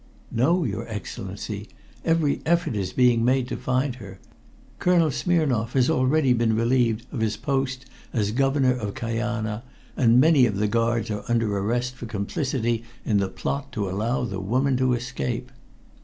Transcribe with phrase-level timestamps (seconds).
[0.31, 1.69] "No, your Excellency.
[2.03, 4.17] Every effort is being made to find her.
[4.79, 9.61] Colonel Smirnoff has already been relieved of his post as Governor of Kajana,
[9.95, 14.25] and many of the guards are under arrest for complicity in the plot to allow
[14.25, 15.51] the woman to escape."